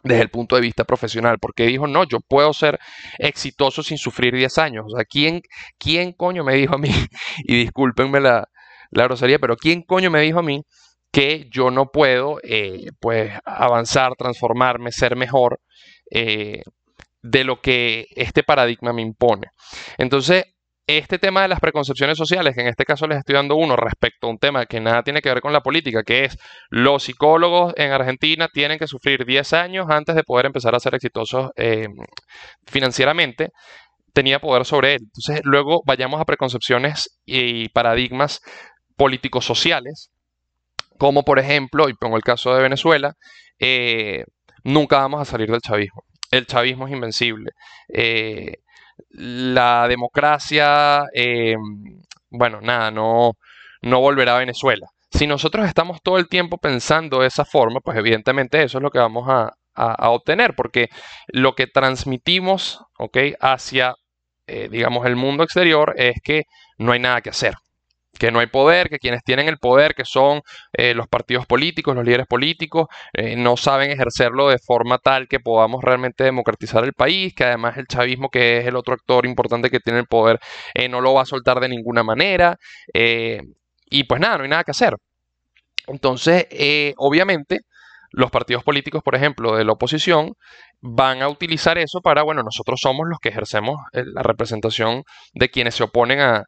[0.04, 2.80] desde el punto de vista profesional, porque dijo, no, yo puedo ser
[3.18, 4.86] exitoso sin sufrir 10 años.
[4.88, 5.42] O sea, ¿quién,
[5.78, 6.90] quién coño me dijo a mí?
[7.44, 8.48] Y discúlpenme la,
[8.92, 10.64] la grosería, pero ¿quién coño me dijo a mí
[11.12, 15.60] que yo no puedo eh, pues avanzar, transformarme, ser mejor
[16.12, 16.62] eh,
[17.22, 19.48] de lo que este paradigma me impone?
[19.98, 20.46] Entonces,
[20.98, 24.26] este tema de las preconcepciones sociales, que en este caso les estoy dando uno respecto
[24.26, 26.38] a un tema que nada tiene que ver con la política, que es
[26.72, 30.96] los psicólogos en Argentina tienen que sufrir 10 años antes de poder empezar a ser
[30.96, 31.88] exitosos eh,
[32.66, 33.52] financieramente
[34.14, 35.02] tenía poder sobre él.
[35.04, 38.42] Entonces, luego vayamos a preconcepciones y paradigmas
[39.00, 40.12] políticos sociales,
[40.98, 43.16] como por ejemplo, y pongo el caso de Venezuela,
[43.58, 44.26] eh,
[44.66, 46.04] nunca vamos a salir del chavismo.
[46.32, 47.52] El chavismo es invencible.
[47.88, 48.58] Eh,
[49.12, 51.56] la democracia, eh,
[52.30, 53.38] bueno, nada, no,
[53.82, 54.88] no volverá a Venezuela.
[55.10, 58.92] Si nosotros estamos todo el tiempo pensando de esa forma, pues evidentemente eso es lo
[58.92, 59.54] que vamos a,
[60.10, 60.90] obtener, porque
[61.28, 62.84] lo que transmitimos
[63.40, 63.96] hacia,
[64.46, 66.44] digamos, el mundo exterior es que
[66.78, 67.56] no hay nada que hacer
[68.18, 70.42] que no hay poder, que quienes tienen el poder, que son
[70.74, 75.40] eh, los partidos políticos, los líderes políticos, eh, no saben ejercerlo de forma tal que
[75.40, 79.70] podamos realmente democratizar el país, que además el chavismo, que es el otro actor importante
[79.70, 80.40] que tiene el poder,
[80.74, 82.58] eh, no lo va a soltar de ninguna manera.
[83.92, 84.96] y pues nada, no hay nada que hacer.
[85.88, 86.46] Entonces,
[86.98, 87.60] obviamente,
[88.12, 90.34] los partidos políticos, por ejemplo, de la oposición,
[90.82, 95.76] van a utilizar eso para, bueno, nosotros somos los que ejercemos la representación de quienes
[95.76, 96.44] se oponen a,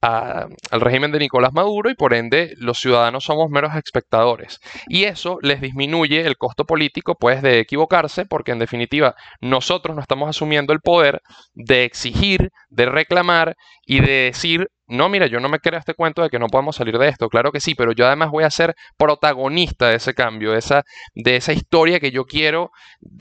[0.00, 4.60] al régimen de Nicolás Maduro y por ende los ciudadanos somos meros espectadores.
[4.88, 10.02] Y eso les disminuye el costo político pues de equivocarse porque en definitiva nosotros no
[10.02, 11.20] estamos asumiendo el poder
[11.54, 16.20] de exigir, de reclamar y de decir no, mira, yo no me creo este cuento
[16.20, 17.28] de que no podemos salir de esto.
[17.28, 20.82] Claro que sí, pero yo además voy a ser protagonista de ese cambio, de esa,
[21.14, 22.72] de esa historia que yo quiero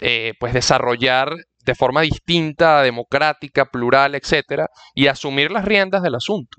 [0.02, 1.36] eh, pues desarrollar
[1.70, 6.58] de forma distinta, democrática, plural, etcétera, y asumir las riendas del asunto.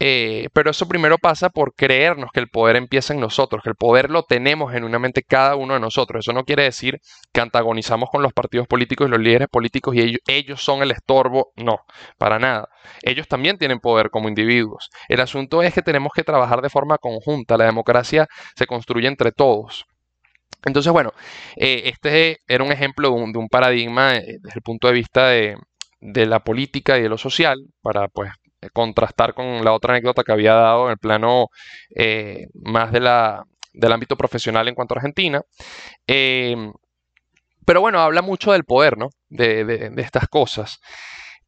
[0.00, 3.76] Eh, pero eso primero pasa por creernos que el poder empieza en nosotros, que el
[3.76, 6.24] poder lo tenemos genuinamente cada uno de nosotros.
[6.24, 7.00] Eso no quiere decir
[7.32, 10.90] que antagonizamos con los partidos políticos y los líderes políticos y ellos, ellos son el
[10.90, 11.52] estorbo.
[11.56, 11.80] No,
[12.18, 12.68] para nada.
[13.02, 14.88] Ellos también tienen poder como individuos.
[15.08, 17.58] El asunto es que tenemos que trabajar de forma conjunta.
[17.58, 19.84] La democracia se construye entre todos.
[20.64, 21.12] Entonces, bueno,
[21.56, 25.56] eh, este era un ejemplo de un, paradigma eh, desde el punto de vista de,
[26.00, 28.30] de, la política y de lo social, para pues
[28.72, 31.48] contrastar con la otra anécdota que había dado en el plano
[31.94, 35.42] eh, más de la, del ámbito profesional en cuanto a Argentina.
[36.06, 39.08] Pero bueno, habla mucho del poder, ¿no?
[39.28, 40.80] De, estas cosas.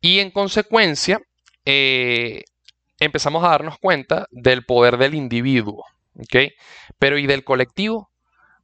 [0.00, 1.20] Y en consecuencia,
[1.64, 5.84] empezamos a darnos cuenta del poder del individuo,
[6.18, 6.52] ¿ok?
[6.98, 8.10] Pero ¿y del colectivo?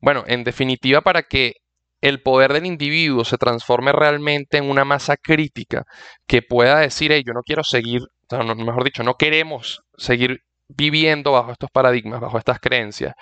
[0.02, 1.54] Bueno, en definitiva, para que
[2.02, 5.84] el poder del individuo se transforme realmente en una masa crítica
[6.26, 8.02] que pueda decir, hey, yo no quiero seguir
[8.56, 13.14] mejor dicho, no queremos seguir viviendo bajo estos paradigmas, bajo estas creencias,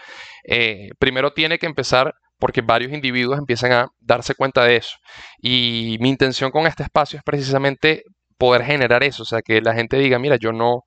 [0.45, 4.97] eh, primero tiene que empezar porque varios individuos empiezan a darse cuenta de eso.
[5.39, 8.05] Y mi intención con este espacio es precisamente
[8.39, 10.85] poder generar eso, o sea, que la gente diga, mira, yo no,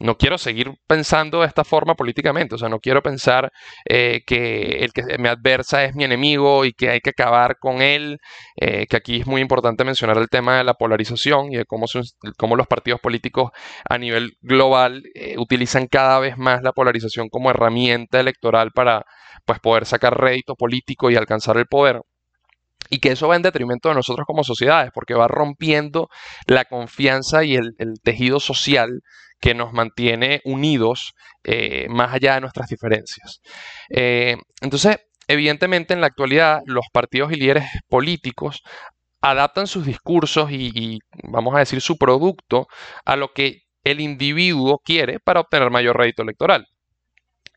[0.00, 3.52] no quiero seguir pensando de esta forma políticamente, o sea, no quiero pensar
[3.88, 7.82] eh, que el que me adversa es mi enemigo y que hay que acabar con
[7.82, 8.18] él,
[8.56, 11.86] eh, que aquí es muy importante mencionar el tema de la polarización y de cómo,
[12.38, 13.50] cómo los partidos políticos
[13.88, 19.04] a nivel global eh, utilizan cada vez más la polarización como herramienta electoral para
[19.44, 22.00] pues, poder sacar rédito político y alcanzar el poder.
[22.88, 26.08] Y que eso va en detrimento de nosotros como sociedades, porque va rompiendo
[26.46, 29.02] la confianza y el, tejido social
[29.40, 33.40] que nos mantiene unidos eh, más allá de nuestras diferencias.
[33.88, 38.62] Eh, entonces, evidentemente en la actualidad los partidos y líderes políticos
[39.22, 42.68] adaptan sus discursos y, vamos a decir, su producto
[43.04, 46.66] a lo que el individuo quiere para obtener mayor rédito electoral.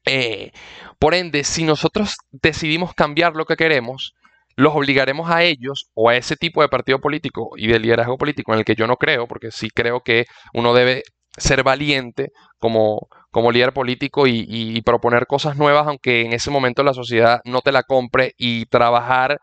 [0.05, 0.51] Eh,
[0.99, 4.13] por ende, si nosotros decidimos cambiar lo que queremos,
[4.55, 8.53] los obligaremos a ellos o a ese tipo de partido político y de liderazgo político
[8.53, 11.03] en el que yo no creo, porque sí creo que uno debe
[11.37, 16.93] ser valiente como, como líder político y, proponer cosas nuevas, aunque en ese momento la
[16.93, 19.39] sociedad no te la compre y trabajar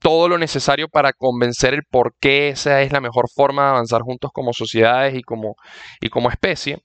[0.00, 4.02] todo lo necesario para convencer el por qué esa es la mejor forma de avanzar
[4.02, 5.56] juntos como sociedades y como,
[6.00, 6.82] y como especie.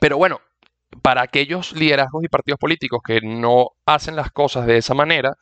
[0.00, 0.40] Pero bueno,
[1.02, 5.34] para aquellos liderazgos y partidos políticos que no hacen las cosas de esa manera,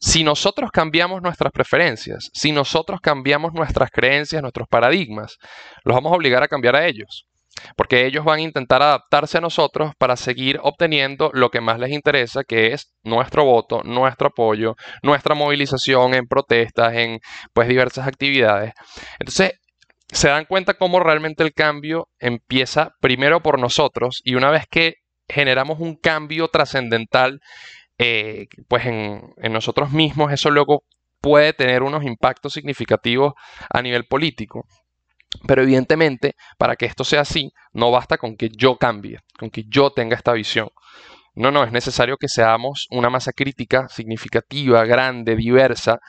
[0.00, 5.38] si nosotros cambiamos nuestras preferencias, si nosotros cambiamos nuestras creencias, nuestros paradigmas,
[5.84, 7.26] los vamos a obligar a cambiar a ellos.
[7.76, 11.90] Porque ellos van a intentar adaptarse a nosotros para seguir obteniendo lo que más les
[11.90, 17.20] interesa, que es nuestro voto, nuestro apoyo, nuestra movilización en protestas, en
[17.52, 18.72] pues diversas actividades.
[19.18, 19.52] Entonces,
[20.10, 24.94] se dan cuenta cómo realmente el cambio empieza primero por nosotros y una vez que
[25.28, 27.40] generamos un cambio trascendental
[27.98, 30.84] eh, pues en, nosotros mismos, eso luego
[31.20, 33.34] puede tener unos impactos significativos
[33.70, 34.64] a nivel político.
[35.46, 39.64] Pero evidentemente, para que esto sea así, no basta con que yo cambie, con que
[39.68, 40.68] yo tenga esta visión.
[41.34, 46.00] No, no, es necesario que seamos una masa crítica significativa, grande, diversa,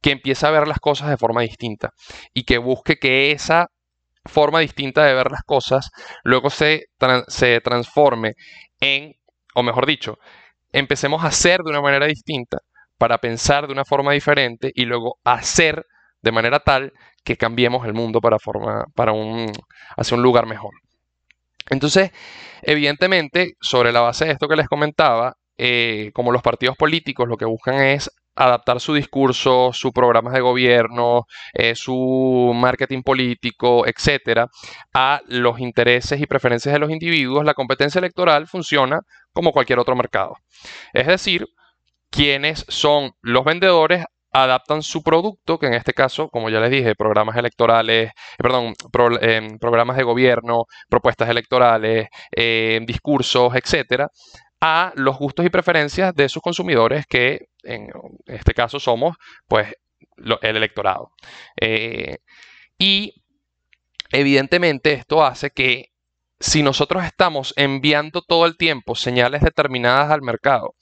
[0.00, 1.90] que empiece a ver las cosas de forma distinta
[2.34, 3.68] y que busque que esa
[4.24, 5.90] forma distinta de ver las cosas
[6.24, 6.86] luego se,
[7.28, 8.34] se transforme
[8.80, 9.14] en,
[9.54, 10.18] o mejor dicho,
[10.72, 12.58] empecemos a hacer de una manera distinta
[12.98, 15.86] para pensar de una forma diferente y luego hacer
[16.22, 16.92] de manera tal
[17.24, 19.52] que cambiemos el mundo para, forma, para un,
[19.96, 20.72] hacia un lugar mejor.
[21.70, 22.10] Entonces,
[22.62, 27.36] evidentemente, sobre la base de esto que les comentaba, eh, como los partidos políticos lo
[27.36, 34.48] que buscan es adaptar su discurso, sus programas de gobierno, eh, su marketing político, etcétera,
[34.94, 39.00] a los intereses y preferencias de los individuos, la competencia electoral funciona
[39.32, 40.36] como cualquier otro mercado.
[40.94, 41.46] Es decir,
[42.10, 46.94] quienes son los vendedores adaptan su producto, que en este caso, como ya les dije,
[46.94, 48.74] programas electorales, eh, perdón,
[49.20, 54.08] em, programas de gobierno, propuestas electorales, em, discursos, etcétera,
[54.60, 57.88] a los gustos y preferencias de sus consumidores, que en
[58.26, 59.16] este caso somos
[59.48, 59.74] pues
[60.16, 61.10] el electorado.
[61.60, 62.18] Eh,
[62.78, 63.12] y
[64.10, 65.86] evidentemente esto hace que
[66.40, 70.74] si nosotros estamos enviando todo el tiempo señales determinadas al mercado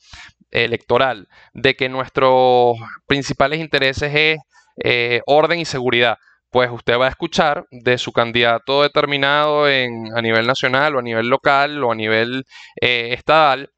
[0.50, 2.76] electoral de que nuestros
[3.06, 4.38] principales intereses es
[4.82, 6.16] eh, orden y seguridad,
[6.50, 11.02] pues usted va a escuchar de su candidato determinado en, a nivel nacional o a
[11.02, 12.44] nivel local o a nivel
[12.80, 13.70] eh, estatal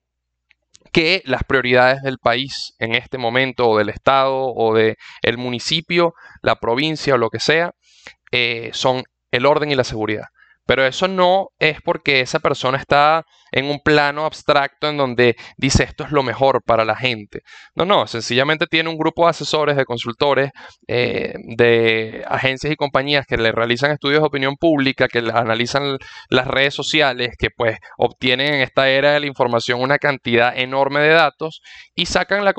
[0.92, 6.14] que las prioridades del país en este momento, o del Estado, o del el municipio,
[6.42, 7.72] la provincia o lo que sea,
[8.30, 10.26] eh, son el orden y la seguridad.
[10.66, 15.84] Pero eso no es porque esa persona está en un plano abstracto en donde dice
[15.84, 17.40] esto es lo mejor para la gente.
[17.74, 20.50] No, no, sencillamente tiene un grupo de asesores, de consultores,
[20.88, 25.98] eh, de agencias y compañías que le realizan estudios de opinión pública, que analizan
[26.30, 31.00] las redes sociales, que pues obtienen en esta era de la información una cantidad enorme
[31.00, 31.60] de datos
[31.94, 32.54] y sacan las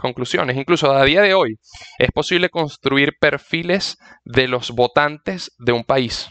[0.00, 0.56] conclusiones.
[0.56, 1.58] Incluso a día de hoy
[1.98, 6.28] es posible construir perfiles de los votantes de un país.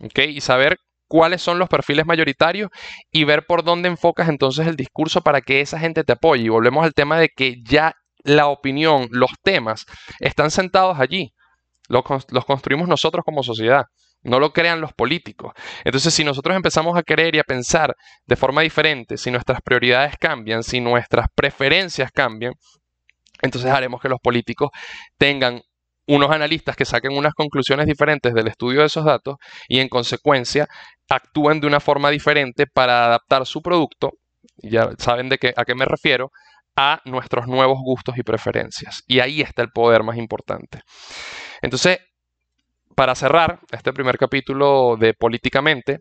[0.00, 0.78] Y saber
[1.08, 2.70] cuáles son los perfiles mayoritarios
[3.10, 6.44] y ver por dónde enfocas entonces el discurso para que esa gente te apoye.
[6.44, 7.94] Y volvemos al tema de que ya
[8.24, 9.86] la opinión, los temas
[10.20, 11.32] están sentados allí.
[11.88, 13.84] Los, los construimos nosotros como sociedad.
[14.22, 15.52] No lo crean los políticos.
[15.84, 17.94] Entonces, si nosotros empezamos a querer y a pensar
[18.26, 22.52] de forma diferente, si nuestras prioridades cambian, si nuestras preferencias cambian,
[23.40, 24.70] entonces haremos que los políticos
[25.16, 25.62] tengan
[26.08, 29.36] unos analistas que saquen unas conclusiones diferentes del estudio de esos datos
[29.68, 30.66] y en consecuencia
[31.08, 34.12] actúen de una forma diferente para adaptar su producto,
[34.56, 36.30] ya saben de qué, a qué me refiero,
[36.76, 39.02] a nuestros nuevos gustos y preferencias.
[39.06, 40.80] Y ahí está el poder más importante.
[41.60, 41.98] Entonces,
[42.94, 46.00] para cerrar este primer capítulo de Políticamente,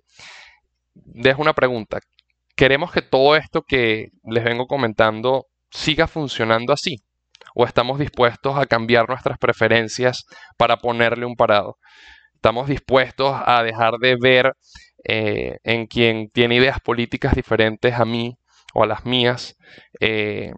[0.93, 1.99] dejo una pregunta.
[2.55, 6.97] ¿Queremos que todo esto que les vengo comentando siga funcionando así?
[7.59, 10.27] O estamos dispuestos a cambiar nuestras preferencias
[10.57, 11.77] para ponerle un parado.
[12.35, 14.53] Estamos dispuestos a dejar de ver
[15.03, 18.37] eh, en quien tiene ideas políticas diferentes a mí
[18.75, 19.57] o a las mías
[19.99, 20.51] eh,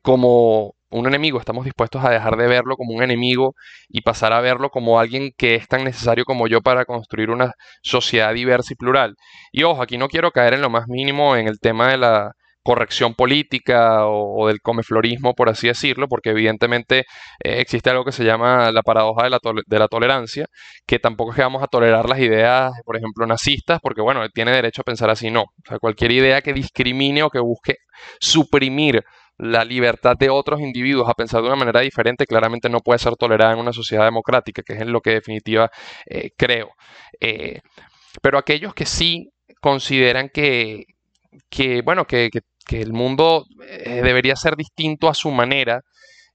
[0.00, 1.38] como un enemigo.
[1.38, 3.54] Estamos dispuestos a dejar de verlo como un enemigo
[3.90, 7.52] y pasar a verlo como alguien que es tan necesario como yo para construir una
[7.82, 9.16] sociedad diversa y plural.
[9.52, 12.32] Y ojo, aquí no quiero caer en lo más mínimo en el tema de la
[12.64, 17.00] corrección política o, del comeflorismo, por así decirlo, porque evidentemente
[17.44, 20.46] eh, existe algo que se llama la paradoja de la, de la, tolerancia,
[20.86, 24.52] que tampoco es que vamos a tolerar las ideas, por ejemplo, nazistas, porque bueno, tiene
[24.52, 25.42] derecho a pensar así, no.
[25.42, 27.76] O sea, cualquier idea que discrimine o que busque
[28.18, 29.04] suprimir
[29.38, 33.16] la libertad de otros individuos a pensar de una manera diferente claramente no puede ser
[33.16, 35.70] tolerada en una sociedad democrática, que es en lo que definitiva
[36.06, 36.70] eh, creo.
[37.20, 37.60] Eh,
[38.22, 40.84] pero aquellos que sí consideran que,
[41.50, 42.30] que bueno, que
[42.70, 45.82] el mundo eh, debería ser distinto a su manera,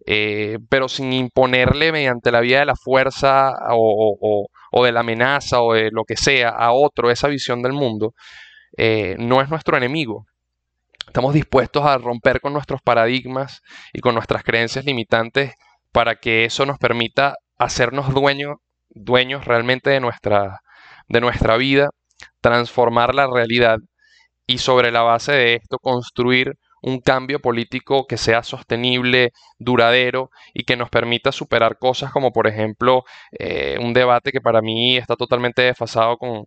[0.05, 4.47] eh, pero sin imponerle mediante la vía de la fuerza o,
[4.83, 8.13] de la amenaza o de lo que sea a otro esa visión del mundo,
[8.77, 10.25] eh, no es nuestro enemigo.
[11.07, 13.61] Estamos dispuestos a romper con nuestros paradigmas
[13.93, 15.53] y con nuestras creencias limitantes
[15.91, 18.57] para que eso nos permita hacernos dueños,
[18.89, 20.61] dueños realmente de nuestra,
[21.07, 21.89] de nuestra vida,
[22.41, 23.79] transformar la realidad
[24.49, 30.63] y sobre la base de esto construir un cambio político que sea sostenible, duradero y
[30.63, 33.03] que nos permita superar cosas como por ejemplo
[33.37, 36.45] eh, un debate que para mí está totalmente desfasado con,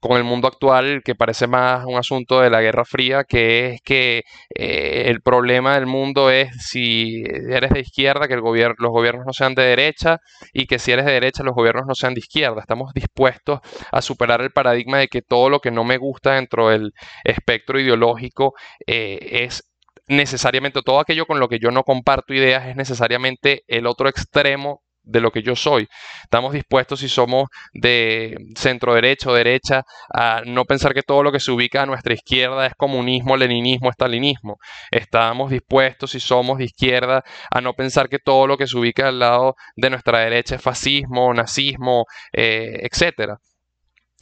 [0.00, 3.80] con el mundo actual que parece más un asunto de la Guerra Fría, que es
[3.82, 4.24] que
[4.54, 9.54] eh, el problema del mundo es si eres de izquierda, que los gobiernos no sean
[9.54, 10.18] de derecha,
[10.52, 12.60] y que si eres de derecha, los gobiernos no sean de izquierda.
[12.60, 16.68] Estamos dispuestos a superar el paradigma de que todo lo que no me gusta dentro
[16.68, 16.92] del
[17.24, 18.54] espectro ideológico
[18.86, 19.64] eh, es
[20.08, 24.82] necesariamente todo aquello con lo que yo no comparto ideas es necesariamente el otro extremo
[25.06, 25.88] de lo que yo soy.
[26.22, 31.32] Estamos dispuestos, si somos de centro derecha o derecha, a no pensar que todo lo
[31.32, 34.58] que se ubica a nuestra izquierda es comunismo, leninismo, estalinismo.
[34.90, 39.08] Estamos dispuestos, si somos de izquierda, a no pensar que todo lo que se ubica
[39.08, 43.34] al lado de nuestra derecha es fascismo, nazismo, eh, etc.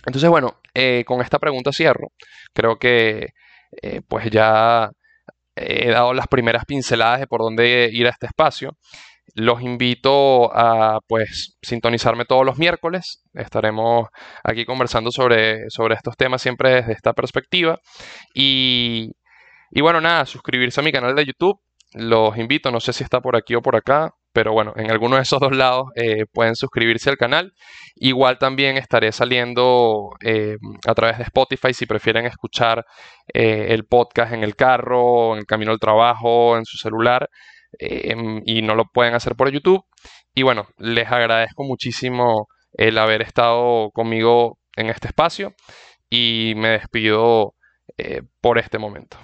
[0.06, 2.08] Entonces, bueno, eh, con esta pregunta cierro.
[2.52, 3.28] Creo que
[3.82, 4.90] eh, pues ya
[5.56, 8.76] he dado las primeras pinceladas de por dónde ir a este espacio.
[9.34, 13.24] Los invito a pues sintonizarme todos los miércoles.
[13.32, 14.08] Estaremos
[14.44, 17.80] aquí conversando sobre, sobre estos temas siempre desde esta perspectiva.
[18.34, 19.10] Y,
[19.70, 21.58] y bueno, nada, suscribirse a mi canal de YouTube.
[21.94, 25.14] Los invito, no sé si está por aquí o por acá, pero bueno, en alguno
[25.14, 27.52] de esos dos lados eh, pueden suscribirse al canal.
[27.94, 30.56] Igual también estaré saliendo eh,
[30.88, 32.84] a través de Spotify si prefieren escuchar
[33.32, 37.28] eh, el podcast en el carro, en el camino al trabajo, en su celular.
[37.78, 39.84] Em, y no lo pueden hacer por YouTube.
[40.34, 45.54] Y bueno, les agradezco muchísimo el haber estado conmigo en este espacio
[46.10, 47.54] y me despido
[47.98, 49.16] eh, por este momento.